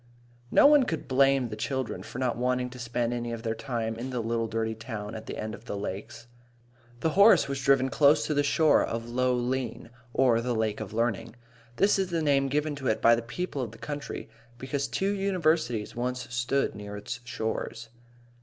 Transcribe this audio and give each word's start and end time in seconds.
No 0.49 0.65
one 0.65 0.81
could 0.81 1.07
blame 1.07 1.49
the 1.49 1.55
children 1.55 2.01
for 2.01 2.17
not 2.17 2.35
wanting 2.35 2.71
to 2.71 2.79
spend 2.79 3.13
any 3.13 3.31
of 3.31 3.43
their 3.43 3.53
time 3.53 3.95
in 3.99 4.09
the 4.09 4.19
little 4.19 4.47
dirty 4.47 4.73
town 4.73 5.13
at 5.13 5.27
the 5.27 5.37
end 5.37 5.53
of 5.53 5.65
the 5.65 5.77
lakes. 5.77 6.25
The 7.01 7.11
horse 7.11 7.47
was 7.47 7.61
driven 7.61 7.87
close 7.89 8.25
to 8.25 8.33
the 8.33 8.41
shore 8.41 8.83
of 8.83 9.07
Lough 9.07 9.33
Lean, 9.35 9.91
or 10.11 10.41
the 10.41 10.55
Lake 10.55 10.79
of 10.79 10.91
Learning. 10.91 11.35
This 11.75 11.99
is 11.99 12.09
the 12.09 12.23
name 12.23 12.47
given 12.47 12.75
it 12.87 12.99
by 12.99 13.13
the 13.13 13.21
people 13.21 13.61
of 13.61 13.73
the 13.73 13.77
country 13.77 14.27
because 14.57 14.87
two 14.87 15.11
universities 15.11 15.95
once 15.95 16.25
stood 16.33 16.73
near 16.73 16.97
its 16.97 17.19
shores. 17.23 17.89